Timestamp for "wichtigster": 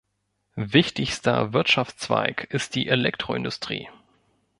0.55-1.53